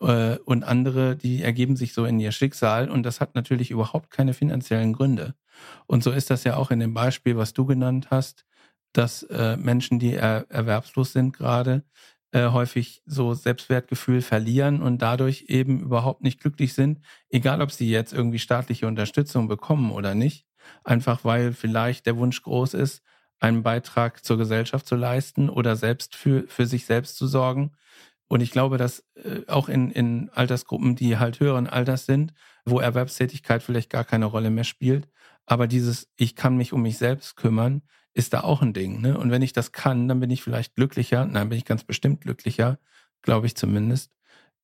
[0.00, 4.10] Äh, und andere, die ergeben sich so in ihr Schicksal und das hat natürlich überhaupt
[4.10, 5.34] keine finanziellen Gründe.
[5.86, 8.44] Und so ist das ja auch in dem Beispiel, was du genannt hast,
[8.92, 11.84] dass äh, Menschen, die er, erwerbslos sind gerade,
[12.32, 17.90] äh, häufig so Selbstwertgefühl verlieren und dadurch eben überhaupt nicht glücklich sind, egal ob sie
[17.90, 20.46] jetzt irgendwie staatliche Unterstützung bekommen oder nicht,
[20.84, 23.02] einfach weil vielleicht der Wunsch groß ist,
[23.40, 27.72] einen Beitrag zur Gesellschaft zu leisten oder selbst für, für sich selbst zu sorgen.
[28.28, 32.32] Und ich glaube, dass äh, auch in, in Altersgruppen, die halt höheren Alters sind,
[32.64, 35.08] wo Erwerbstätigkeit vielleicht gar keine Rolle mehr spielt,
[35.46, 37.82] aber dieses, ich kann mich um mich selbst kümmern,
[38.14, 39.00] ist da auch ein Ding.
[39.00, 39.18] Ne?
[39.18, 41.24] Und wenn ich das kann, dann bin ich vielleicht glücklicher.
[41.24, 42.78] Nein, bin ich ganz bestimmt glücklicher,
[43.22, 44.12] glaube ich zumindest.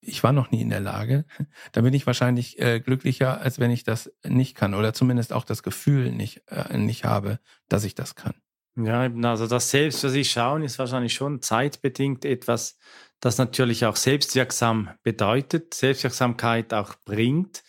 [0.00, 1.24] Ich war noch nie in der Lage.
[1.72, 5.44] Da bin ich wahrscheinlich äh, glücklicher, als wenn ich das nicht kann oder zumindest auch
[5.44, 8.34] das Gefühl nicht, äh, nicht habe, dass ich das kann.
[8.76, 12.78] Ja, also das Selbst für sich schauen ist wahrscheinlich schon zeitbedingt etwas,
[13.18, 17.64] das natürlich auch selbstwirksam bedeutet, Selbstwirksamkeit auch bringt.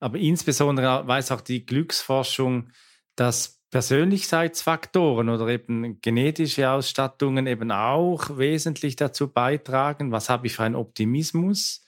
[0.00, 2.70] Aber insbesondere weiß auch die Glücksforschung,
[3.16, 10.10] dass Persönlichkeitsfaktoren oder eben genetische Ausstattungen eben auch wesentlich dazu beitragen.
[10.10, 11.84] Was habe ich für einen Optimismus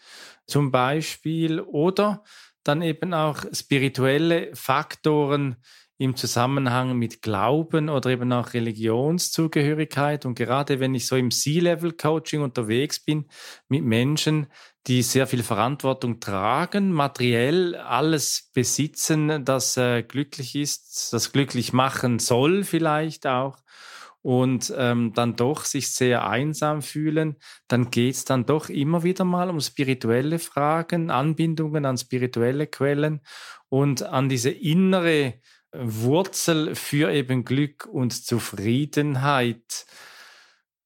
[0.46, 1.60] zum Beispiel?
[1.60, 2.22] Oder
[2.62, 5.56] dann eben auch spirituelle Faktoren,
[6.02, 10.26] im Zusammenhang mit Glauben oder eben auch Religionszugehörigkeit.
[10.26, 13.26] Und gerade wenn ich so im C-Level-Coaching unterwegs bin
[13.68, 14.48] mit Menschen,
[14.88, 22.18] die sehr viel Verantwortung tragen, materiell alles besitzen, das äh, glücklich ist, das glücklich machen
[22.18, 23.58] soll vielleicht auch
[24.22, 27.36] und ähm, dann doch sich sehr einsam fühlen,
[27.68, 33.20] dann geht es dann doch immer wieder mal um spirituelle Fragen, Anbindungen an spirituelle Quellen
[33.68, 35.34] und an diese innere
[35.72, 39.86] Wurzel für eben Glück und Zufriedenheit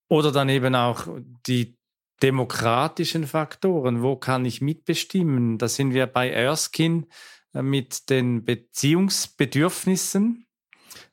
[0.09, 1.09] oder dann eben auch
[1.46, 1.77] die
[2.22, 4.03] demokratischen Faktoren.
[4.03, 5.59] Wo kann ich mitbestimmen?
[5.59, 7.07] Da sind wir bei Erskine
[7.53, 10.46] äh, mit den Beziehungsbedürfnissen.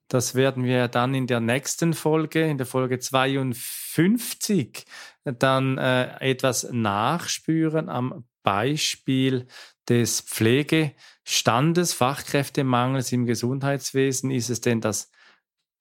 [0.08, 4.86] Das werden wir dann in der nächsten Folge, in der Folge 52,
[5.24, 9.48] dann äh, etwas nachspüren am Beispiel
[9.90, 14.32] des Pflegestandes, Fachkräftemangels im Gesundheitswesen?
[14.32, 15.10] Ist es denn das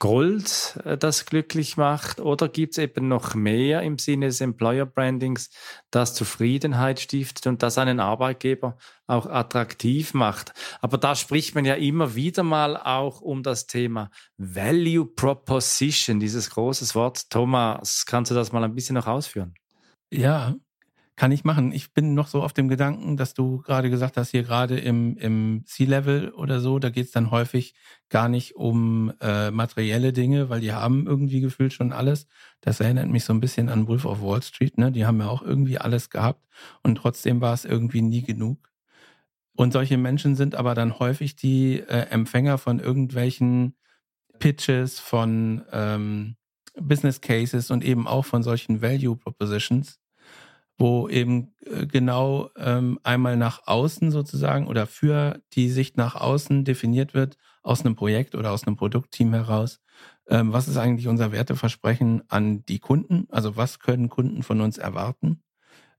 [0.02, 2.18] Gold, äh, das glücklich macht?
[2.18, 5.48] Oder gibt es eben noch mehr im Sinne des Employer Brandings,
[5.92, 8.76] das Zufriedenheit stiftet und das einen Arbeitgeber
[9.06, 10.54] auch attraktiv macht?
[10.80, 16.50] Aber da spricht man ja immer wieder mal auch um das Thema Value Proposition, dieses
[16.50, 17.30] große Wort.
[17.30, 19.54] Thomas, kannst du das mal ein bisschen noch ausführen?
[20.10, 20.56] Ja,
[21.22, 21.70] kann ich machen.
[21.70, 25.16] Ich bin noch so auf dem Gedanken, dass du gerade gesagt hast, hier gerade im,
[25.18, 27.76] im C-Level oder so, da geht es dann häufig
[28.08, 32.26] gar nicht um äh, materielle Dinge, weil die haben irgendwie gefühlt schon alles.
[32.60, 34.90] Das erinnert mich so ein bisschen an Wolf of Wall Street, ne?
[34.90, 36.44] Die haben ja auch irgendwie alles gehabt
[36.82, 38.72] und trotzdem war es irgendwie nie genug.
[39.54, 43.76] Und solche Menschen sind aber dann häufig die äh, Empfänger von irgendwelchen
[44.40, 46.34] Pitches, von ähm,
[46.74, 50.01] Business Cases und eben auch von solchen Value Propositions
[50.78, 56.64] wo eben äh, genau ähm, einmal nach außen sozusagen oder für die Sicht nach außen
[56.64, 59.80] definiert wird, aus einem Projekt oder aus einem Produktteam heraus,
[60.28, 63.26] ähm, was ist eigentlich unser Werteversprechen an die Kunden?
[63.30, 65.42] Also was können Kunden von uns erwarten?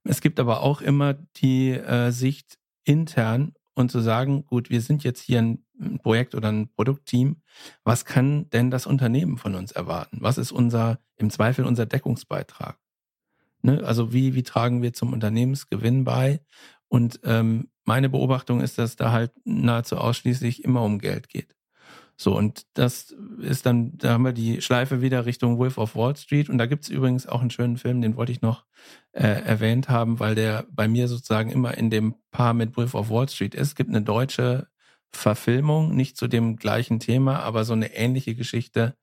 [0.04, 5.02] Es gibt aber auch immer die äh, Sicht intern und zu sagen, gut, wir sind
[5.02, 5.64] jetzt hier ein
[6.02, 7.42] Projekt oder ein Produktteam.
[7.82, 10.18] Was kann denn das Unternehmen von uns erwarten?
[10.20, 12.78] Was ist unser, im Zweifel unser Deckungsbeitrag?
[13.64, 13.82] Ne?
[13.82, 16.40] Also wie, wie tragen wir zum Unternehmensgewinn bei?
[16.88, 21.56] Und ähm, meine Beobachtung ist, dass da halt nahezu ausschließlich immer um Geld geht.
[22.16, 26.14] So, und das ist dann, da haben wir die Schleife wieder Richtung Wolf of Wall
[26.14, 26.48] Street.
[26.48, 28.66] Und da gibt's übrigens auch einen schönen Film, den wollte ich noch
[29.12, 33.10] äh, erwähnt haben, weil der bei mir sozusagen immer in dem Paar mit Wolf of
[33.10, 33.68] Wall Street ist.
[33.68, 34.68] Es gibt eine deutsche
[35.10, 38.94] Verfilmung, nicht zu dem gleichen Thema, aber so eine ähnliche Geschichte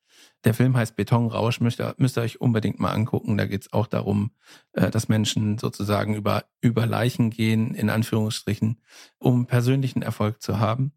[0.43, 3.37] der Film heißt Betonrausch, müsst ihr, müsst ihr euch unbedingt mal angucken.
[3.37, 4.31] Da geht es auch darum,
[4.73, 8.81] äh, dass Menschen sozusagen über, über Leichen gehen, in Anführungsstrichen,
[9.19, 10.93] um persönlichen Erfolg zu haben.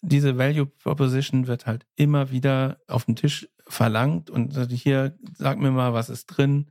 [0.00, 5.70] Diese Value Proposition wird halt immer wieder auf den Tisch verlangt und hier, sag mir
[5.70, 6.70] mal, was ist drin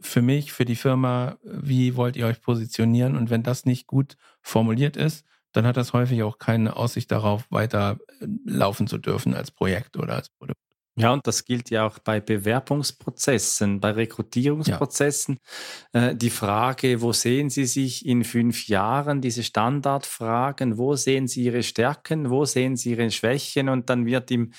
[0.00, 3.16] für mich, für die Firma, wie wollt ihr euch positionieren?
[3.16, 7.50] Und wenn das nicht gut formuliert ist, dann hat das häufig auch keine Aussicht darauf,
[7.50, 10.61] weiter äh, laufen zu dürfen als Projekt oder als Produkt.
[10.94, 15.38] Ja, und das gilt ja auch bei Bewerbungsprozessen, bei Rekrutierungsprozessen.
[15.94, 16.08] Ja.
[16.08, 21.44] Äh, die Frage, wo sehen Sie sich in fünf Jahren, diese Standardfragen, wo sehen Sie
[21.44, 24.52] Ihre Stärken, wo sehen Sie Ihre Schwächen und dann wird im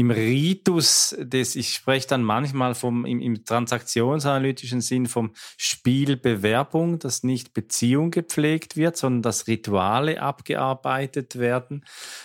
[0.00, 7.22] im Ritus des, ich spreche dann manchmal vom, im, im transaktionsanalytischen Sinn vom Spielbewerbung, dass
[7.22, 11.84] nicht Beziehung gepflegt wird, sondern dass Rituale abgearbeitet werden,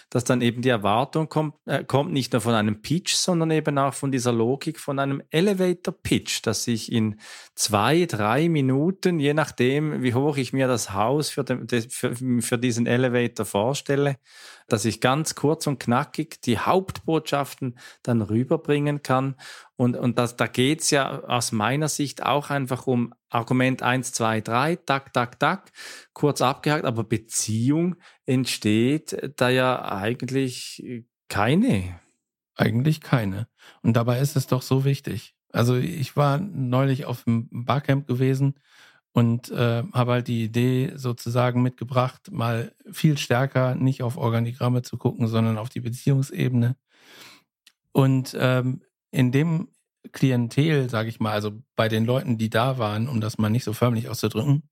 [0.09, 3.77] dass dann eben die Erwartung kommt, äh, kommt nicht nur von einem Pitch, sondern eben
[3.77, 7.19] auch von dieser Logik von einem Elevator Pitch, dass ich in
[7.55, 12.57] zwei, drei Minuten, je nachdem, wie hoch ich mir das Haus für, den, für, für
[12.57, 14.15] diesen Elevator vorstelle,
[14.67, 17.05] dass ich ganz kurz und knackig die Hauptbotschaften
[17.73, 19.35] Botschaften dann rüberbringen kann.
[19.75, 24.41] Und, und das, da geht's ja aus meiner Sicht auch einfach um Argument eins, zwei,
[24.41, 25.71] drei, tak, tak, tak,
[26.13, 31.99] kurz abgehakt, aber Beziehung entsteht da ja eigentlich keine.
[32.55, 33.47] Eigentlich keine.
[33.81, 35.35] Und dabei ist es doch so wichtig.
[35.51, 38.55] Also ich war neulich auf dem Barcamp gewesen
[39.15, 44.97] und äh, habe halt die Idee sozusagen mitgebracht, mal viel stärker nicht auf Organigramme zu
[44.97, 46.75] gucken, sondern auf die Beziehungsebene.
[47.93, 49.69] Und ähm, in dem
[50.11, 53.63] Klientel, sage ich mal, also bei den Leuten, die da waren, um das mal nicht
[53.63, 54.63] so förmlich auszudrücken,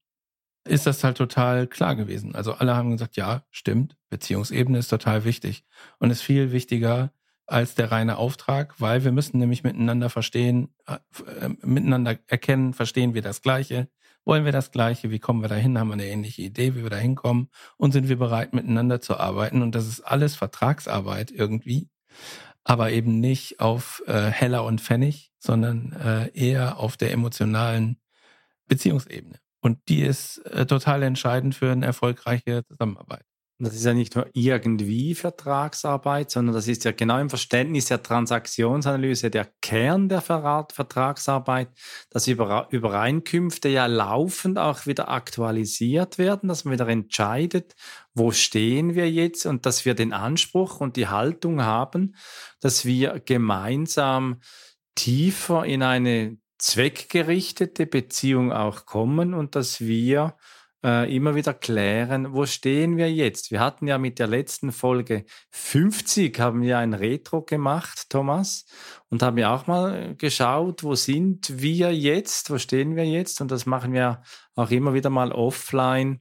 [0.67, 2.35] ist das halt total klar gewesen.
[2.35, 5.63] Also alle haben gesagt, ja, stimmt, Beziehungsebene ist total wichtig
[5.99, 7.13] und ist viel wichtiger
[7.45, 10.97] als der reine Auftrag, weil wir müssen nämlich miteinander verstehen, äh,
[11.39, 13.87] äh miteinander erkennen, verstehen wir das Gleiche,
[14.25, 15.11] wollen wir das Gleiche?
[15.11, 15.77] Wie kommen wir dahin?
[15.77, 17.49] Haben wir eine ähnliche Idee, wie wir da hinkommen?
[17.77, 19.61] Und sind wir bereit, miteinander zu arbeiten?
[19.61, 21.89] Und das ist alles Vertragsarbeit irgendwie,
[22.63, 27.97] aber eben nicht auf äh, Heller und Pfennig, sondern äh, eher auf der emotionalen
[28.67, 29.39] Beziehungsebene.
[29.61, 33.25] Und die ist äh, total entscheidend für eine erfolgreiche Zusammenarbeit.
[33.63, 38.03] Das ist ja nicht nur irgendwie Vertragsarbeit, sondern das ist ja genau im Verständnis der
[38.03, 41.69] Transaktionsanalyse der Kern der Vertragsarbeit,
[42.09, 47.73] dass Übereinkünfte ja laufend auch wieder aktualisiert werden, dass man wieder entscheidet,
[48.13, 52.15] wo stehen wir jetzt und dass wir den Anspruch und die Haltung haben,
[52.59, 54.41] dass wir gemeinsam
[54.95, 60.35] tiefer in eine zweckgerichtete Beziehung auch kommen und dass wir
[60.83, 63.51] äh, immer wieder klären, wo stehen wir jetzt?
[63.51, 68.65] Wir hatten ja mit der letzten Folge 50, haben wir ein Retro gemacht, Thomas,
[69.09, 73.39] und haben ja auch mal geschaut, wo sind wir jetzt, wo stehen wir jetzt?
[73.39, 74.21] Und das machen wir
[74.55, 76.19] auch immer wieder mal offline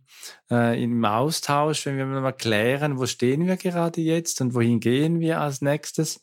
[0.50, 5.20] äh, im Austausch, wenn wir mal klären, wo stehen wir gerade jetzt und wohin gehen
[5.20, 6.20] wir als nächstes.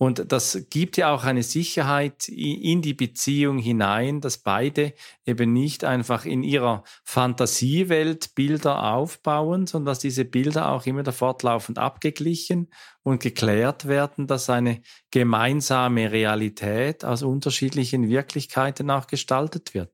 [0.00, 4.94] Und das gibt ja auch eine Sicherheit in die Beziehung hinein, dass beide
[5.26, 11.78] eben nicht einfach in ihrer Fantasiewelt Bilder aufbauen, sondern dass diese Bilder auch immer fortlaufend
[11.78, 12.70] abgeglichen
[13.02, 19.90] und geklärt werden, dass eine gemeinsame Realität aus unterschiedlichen Wirklichkeiten auch gestaltet wird.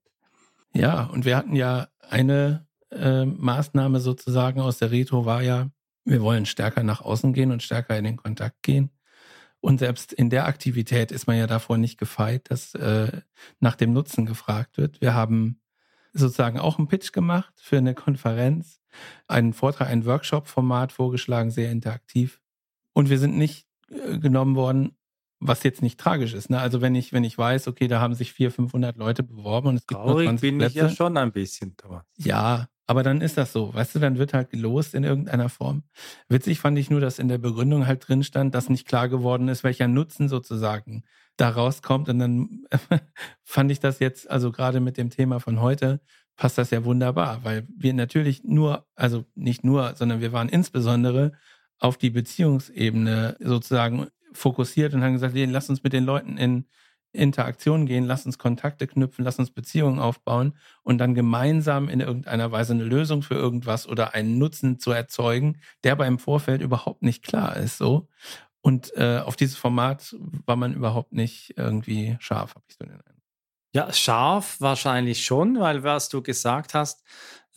[0.75, 5.71] Ja, und wir hatten ja eine äh, Maßnahme sozusagen aus der Retro war ja,
[6.05, 8.91] wir wollen stärker nach außen gehen und stärker in den Kontakt gehen.
[9.65, 13.23] Und selbst in der Aktivität ist man ja davor nicht gefeit, dass äh,
[13.61, 15.01] nach dem Nutzen gefragt wird.
[15.01, 15.59] Wir haben
[16.13, 18.83] sozusagen auch einen Pitch gemacht für eine Konferenz,
[19.27, 22.43] einen Vortrag, ein Workshop-Format vorgeschlagen, sehr interaktiv.
[22.93, 24.99] Und wir sind nicht äh, genommen worden,
[25.41, 26.51] was jetzt nicht tragisch ist.
[26.51, 26.59] Ne?
[26.59, 29.77] Also wenn ich, wenn ich weiß, okay, da haben sich 400, 500 Leute beworben und
[29.77, 30.77] es gibt Traurig nur 20 bin Plätze.
[30.77, 32.05] ich ja schon ein bisschen, Thomas.
[32.19, 35.85] Ja, aber dann ist das so, weißt du, dann wird halt gelost in irgendeiner Form.
[36.29, 39.49] Witzig fand ich nur, dass in der Begründung halt drin stand, dass nicht klar geworden
[39.49, 41.05] ist, welcher Nutzen sozusagen
[41.37, 42.09] da rauskommt.
[42.09, 42.67] Und dann
[43.43, 46.01] fand ich das jetzt, also gerade mit dem Thema von heute,
[46.37, 51.33] passt das ja wunderbar, weil wir natürlich nur, also nicht nur, sondern wir waren insbesondere
[51.79, 56.67] auf die Beziehungsebene sozusagen fokussiert und haben gesagt, lass uns mit den Leuten in
[57.15, 62.53] Interaktion gehen, lass uns Kontakte knüpfen, lass uns Beziehungen aufbauen und dann gemeinsam in irgendeiner
[62.53, 67.03] Weise eine Lösung für irgendwas oder einen Nutzen zu erzeugen, der aber im Vorfeld überhaupt
[67.03, 67.79] nicht klar ist.
[67.79, 68.09] So.
[68.61, 72.93] Und äh, auf dieses Format war man überhaupt nicht irgendwie scharf, habe ich so den
[72.93, 73.15] Eindruck.
[73.75, 77.03] Ja, scharf wahrscheinlich schon, weil was du gesagt hast,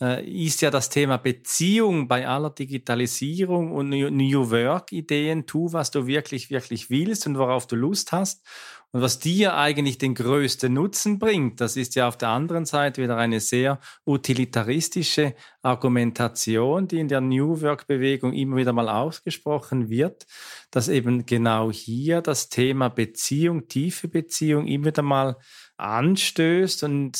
[0.00, 5.46] äh, ist ja das Thema Beziehung bei aller Digitalisierung und New Work-Ideen.
[5.46, 8.44] Tu, was du wirklich, wirklich willst und worauf du Lust hast.
[8.90, 13.02] Und was dir eigentlich den größten Nutzen bringt, das ist ja auf der anderen Seite
[13.02, 20.26] wieder eine sehr utilitaristische Argumentation, die in der New Work-Bewegung immer wieder mal ausgesprochen wird,
[20.70, 25.36] dass eben genau hier das Thema Beziehung, tiefe Beziehung immer wieder mal
[25.76, 27.16] anstößt und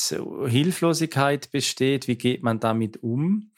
[0.47, 2.09] Hilflosigkeit besteht.
[2.09, 3.51] Wie geht man damit um?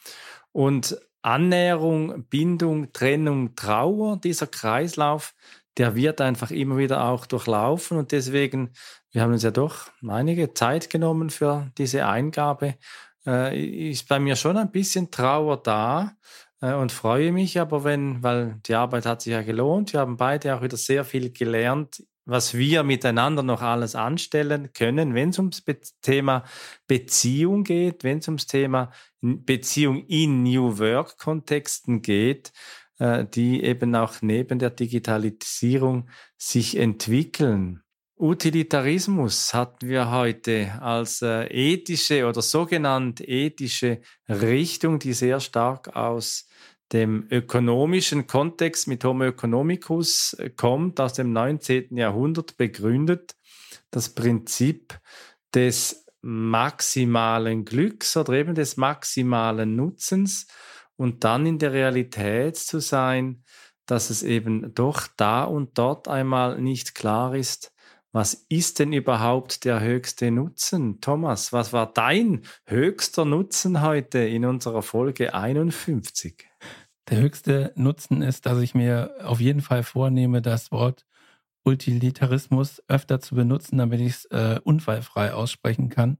[0.50, 5.34] Und Annäherung, Bindung, Trennung, Trauer, dieser Kreislauf,
[5.80, 8.74] der wird einfach immer wieder auch durchlaufen und deswegen,
[9.12, 12.74] wir haben uns ja doch einige Zeit genommen für diese Eingabe,
[13.26, 16.12] äh, ist bei mir schon ein bisschen Trauer da
[16.60, 20.18] äh, und freue mich aber, wenn, weil die Arbeit hat sich ja gelohnt, wir haben
[20.18, 25.38] beide auch wieder sehr viel gelernt, was wir miteinander noch alles anstellen können, wenn es
[25.38, 26.44] ums Be Thema
[26.88, 28.90] Beziehung geht, wenn es ums Thema
[29.22, 32.52] Beziehung in New Work-Kontexten geht,
[33.00, 37.82] die eben auch neben der Digitalisierung sich entwickeln.
[38.20, 46.46] Utilitarismus hatten wir heute als äh, ethische oder sogenannt ethische Richtung, die sehr stark aus
[46.92, 51.96] dem ökonomischen Kontext mit Homo economicus äh, kommt, aus dem 19.
[51.96, 53.36] Jahrhundert begründet,
[53.90, 55.00] das Prinzip
[55.54, 60.46] des maximalen Glücks oder eben des maximalen Nutzens
[61.00, 63.42] und dann in der Realität zu sein,
[63.86, 67.72] dass es eben doch da und dort einmal nicht klar ist,
[68.12, 71.00] was ist denn überhaupt der höchste Nutzen?
[71.00, 76.46] Thomas, was war dein höchster Nutzen heute in unserer Folge 51?
[77.08, 81.06] Der höchste Nutzen ist, dass ich mir auf jeden Fall vornehme, das Wort
[81.64, 86.18] Utilitarismus öfter zu benutzen, damit ich es äh, unfallfrei aussprechen kann.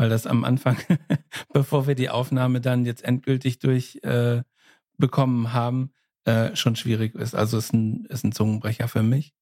[0.00, 0.78] Weil das am Anfang,
[1.52, 5.92] bevor wir die Aufnahme dann jetzt endgültig durchbekommen äh, haben,
[6.24, 7.34] äh, schon schwierig ist.
[7.34, 9.34] Also es ist ein, ist ein Zungenbrecher für mich.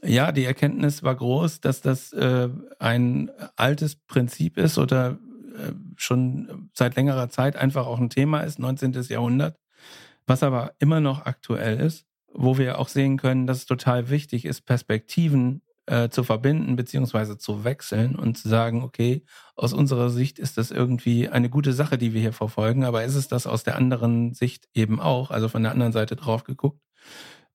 [0.00, 5.18] Ja, die Erkenntnis war groß, dass das äh, ein altes Prinzip ist oder
[5.56, 8.92] äh, schon seit längerer Zeit einfach auch ein Thema ist, 19.
[9.08, 9.58] Jahrhundert,
[10.24, 14.44] was aber immer noch aktuell ist, wo wir auch sehen können, dass es total wichtig
[14.44, 19.24] ist, Perspektiven äh, zu verbinden beziehungsweise zu wechseln und zu sagen, okay,
[19.56, 23.16] aus unserer Sicht ist das irgendwie eine gute Sache, die wir hier verfolgen, aber ist
[23.16, 26.80] es das aus der anderen Sicht eben auch, also von der anderen Seite drauf geguckt?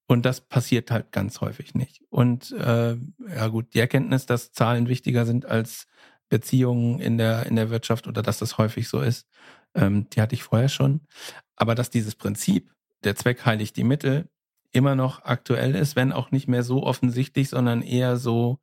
[0.07, 2.01] Und das passiert halt ganz häufig nicht.
[2.09, 2.97] Und äh,
[3.29, 5.87] ja gut, die Erkenntnis, dass Zahlen wichtiger sind als
[6.27, 9.27] Beziehungen in der, in der Wirtschaft oder dass das häufig so ist,
[9.75, 11.07] ähm, die hatte ich vorher schon.
[11.55, 12.69] Aber dass dieses Prinzip,
[13.05, 14.27] der Zweck heiligt die Mittel,
[14.75, 18.59] immer noch aktuell ist, wenn auch nicht mehr so offensichtlich, sondern eher so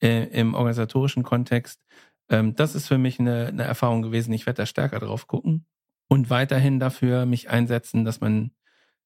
[0.00, 1.80] äh, im organisatorischen Kontext.
[2.28, 4.32] Ähm, das ist für mich eine, eine Erfahrung gewesen.
[4.32, 5.66] Ich werde da stärker drauf gucken
[6.08, 8.52] und weiterhin dafür mich einsetzen, dass man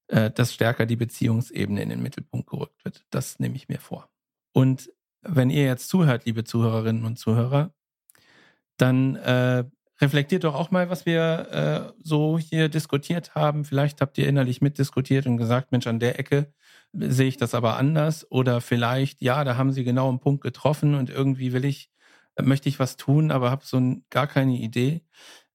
[0.09, 3.05] äh, dass stärker die Beziehungsebene in den Mittelpunkt gerückt wird.
[3.11, 4.11] Das nehme ich mir vor.
[4.53, 4.91] Und
[5.23, 7.73] wenn ihr jetzt zuhört, liebe Zuhörerinnen und Zuhörer,
[8.77, 9.65] dann äh,
[10.03, 13.65] reflektiert doch auch mal, was wir äh, so hier diskutiert haben.
[13.65, 16.53] Vielleicht habt ihr innerlich mitdiskutiert und gesagt, Mensch, an der Ecke
[16.93, 18.31] sehe ich das aber anders.
[18.31, 21.91] Oder vielleicht, ja, da haben sie genau einen Punkt getroffen und irgendwie will ich,
[22.41, 25.03] möchte ich was tun, aber habe so ein, gar keine Idee.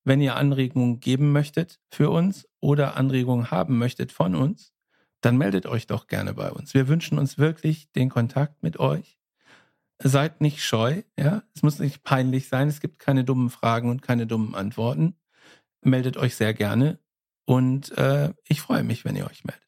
[0.04, 4.72] Wenn ihr Anregungen geben möchtet für uns oder Anregungen haben möchtet von uns,
[5.22, 6.74] dann meldet euch doch gerne bei uns.
[6.74, 9.17] Wir wünschen uns wirklich den Kontakt mit euch.
[10.00, 11.44] Seid nicht scheu, ja.
[11.56, 12.68] Es muss nicht peinlich sein.
[12.68, 15.16] Es gibt keine dummen Fragen und keine dummen Antworten.
[15.82, 17.00] Meldet euch sehr gerne
[17.46, 19.64] und äh, ich freue mich, wenn ihr euch meldet.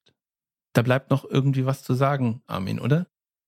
[0.73, 3.07] Da bleibt noch irgendwie was zu sagen, Armin, oder?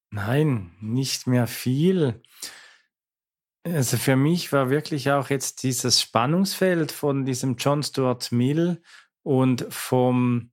[0.10, 2.22] Nein, nicht mehr viel.
[3.64, 8.82] Also für mich war wirklich auch jetzt dieses Spannungsfeld von diesem John Stuart Mill
[9.22, 10.52] und vom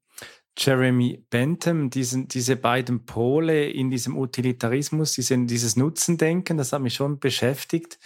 [0.58, 6.94] Jeremy Bentham, diesen, diese beiden Pole in diesem Utilitarismus, diesen, dieses Nutzendenken, das hat mich
[6.94, 7.98] schon beschäftigt.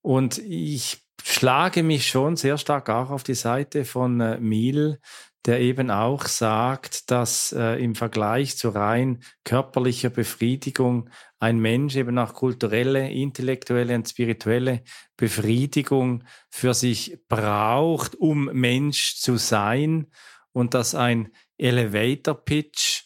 [0.00, 4.98] Und ich schlage mich schon sehr stark auch auf die Seite von äh, Mill,
[5.46, 12.18] der eben auch sagt, dass äh, im Vergleich zu rein körperlicher Befriedigung ein Mensch eben
[12.18, 14.82] auch kulturelle, intellektuelle und spirituelle
[15.16, 20.08] Befriedigung für sich braucht, um Mensch zu sein
[20.52, 21.30] und dass ein
[21.62, 23.04] Elevator Pitch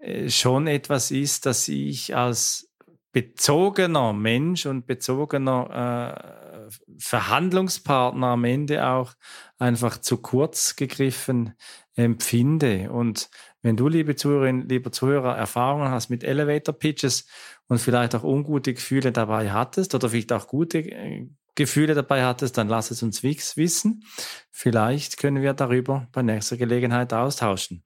[0.00, 2.70] äh, schon etwas ist, das ich als
[3.12, 9.14] bezogener Mensch und bezogener äh, Verhandlungspartner am Ende auch
[9.58, 11.54] einfach zu kurz gegriffen
[11.94, 12.90] empfinde.
[12.90, 13.30] Und
[13.62, 17.26] wenn du, liebe Zuhörerin, lieber Zuhörer, Erfahrungen hast mit Elevator Pitches
[17.68, 21.26] und vielleicht auch ungute Gefühle dabei hattest oder vielleicht auch gute äh,
[21.56, 24.04] Gefühle dabei hattest, dann lass es uns wissen.
[24.52, 27.82] Vielleicht können wir darüber bei nächster Gelegenheit austauschen.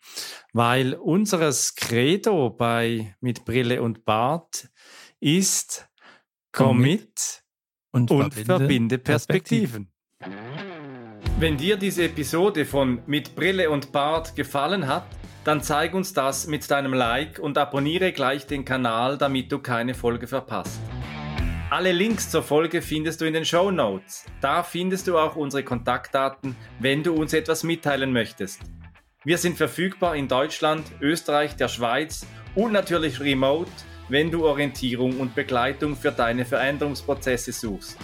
[0.52, 4.68] Weil unseres Credo bei mit Brille und Bart
[5.20, 5.88] ist
[6.52, 7.42] komm mit
[7.92, 9.92] und, und verbinde, verbinde Perspektiven.
[11.38, 15.06] Wenn dir diese Episode von Mit Brille und Bart gefallen hat,
[15.44, 19.94] dann zeig uns das mit deinem Like und abonniere gleich den Kanal, damit du keine
[19.94, 20.80] Folge verpasst.
[21.70, 24.26] Alle Links zur Folge findest du in den Show Notes.
[24.40, 28.60] Da findest du auch unsere Kontaktdaten, wenn du uns etwas mitteilen möchtest.
[29.22, 33.70] Wir sind verfügbar in Deutschland, Österreich, der Schweiz und natürlich remote
[34.10, 37.96] wenn du Orientierung und Begleitung für deine Veränderungsprozesse suchst.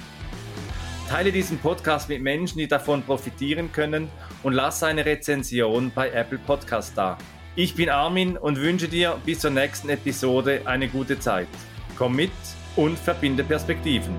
[1.09, 4.09] Teile diesen Podcast mit Menschen, die davon profitieren können
[4.43, 7.19] und lass eine Rezension bei Apple Podcast da.
[7.57, 11.49] Ich bin Armin und wünsche dir bis zur nächsten Episode eine gute Zeit.
[11.97, 12.31] Komm mit
[12.77, 14.15] und verbinde Perspektiven.